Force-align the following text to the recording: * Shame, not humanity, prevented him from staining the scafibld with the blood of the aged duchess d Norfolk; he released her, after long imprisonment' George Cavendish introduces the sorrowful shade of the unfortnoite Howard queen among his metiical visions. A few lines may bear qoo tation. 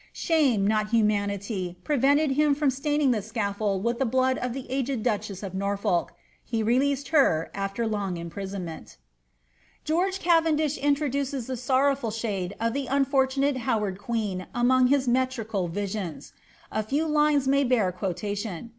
* 0.01 0.13
Shame, 0.31 0.65
not 0.65 0.89
humanity, 0.89 1.77
prevented 1.83 2.31
him 2.31 2.55
from 2.55 2.71
staining 2.71 3.11
the 3.11 3.19
scafibld 3.21 3.83
with 3.83 3.99
the 3.99 4.05
blood 4.07 4.39
of 4.39 4.51
the 4.53 4.65
aged 4.71 5.03
duchess 5.03 5.41
d 5.41 5.49
Norfolk; 5.53 6.11
he 6.43 6.63
released 6.63 7.09
her, 7.09 7.51
after 7.53 7.85
long 7.85 8.17
imprisonment' 8.17 8.97
George 9.85 10.17
Cavendish 10.19 10.79
introduces 10.79 11.45
the 11.45 11.55
sorrowful 11.55 12.09
shade 12.09 12.55
of 12.59 12.73
the 12.73 12.87
unfortnoite 12.87 13.57
Howard 13.57 13.99
queen 13.99 14.47
among 14.55 14.87
his 14.87 15.07
metiical 15.07 15.69
visions. 15.69 16.33
A 16.71 16.81
few 16.81 17.05
lines 17.05 17.47
may 17.47 17.63
bear 17.63 17.91
qoo 17.91 18.11
tation. 18.15 18.69